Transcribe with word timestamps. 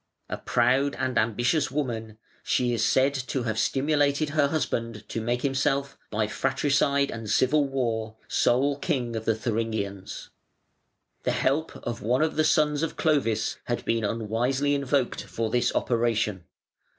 A 0.29 0.37
proud 0.39 0.95
and 0.95 1.15
ambitious 1.19 1.69
woman, 1.69 2.17
she 2.41 2.73
is 2.73 2.83
said 2.83 3.13
to 3.13 3.43
have 3.43 3.59
stimulated 3.59 4.29
her 4.31 4.47
husband 4.47 5.07
to 5.09 5.21
make 5.21 5.43
himself, 5.43 5.95
by 6.09 6.25
fratricide 6.25 7.11
and 7.11 7.29
civil 7.29 7.67
war, 7.67 8.15
sole 8.27 8.79
king 8.79 9.15
of 9.15 9.25
the 9.25 9.35
Thuringians. 9.35 10.29
The 11.21 11.33
help 11.33 11.75
of 11.85 12.01
one 12.01 12.23
of 12.23 12.35
the 12.35 12.43
sons 12.43 12.81
of 12.81 12.95
Clovis 12.97 13.57
had 13.65 13.85
been 13.85 14.03
unwisely 14.03 14.73
invoked 14.73 15.21
for 15.25 15.51
this 15.51 15.71
operation. 15.75 16.45